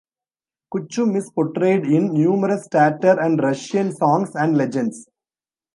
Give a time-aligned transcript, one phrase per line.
[0.73, 5.05] Kuchum is portrayed in numerous Tatar and Russian songs and legends.